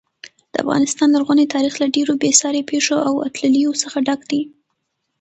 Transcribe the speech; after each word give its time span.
د 0.51 0.53
افغانستان 0.63 1.07
لرغونی 1.11 1.45
تاریخ 1.55 1.73
له 1.81 1.87
ډېرو 1.95 2.13
بې 2.21 2.31
ساري 2.41 2.61
پیښو 2.71 2.95
او 3.07 3.13
اتلولیو 3.27 3.79
څخه 3.81 3.97
ډک 4.07 4.21
دی. 4.31 4.41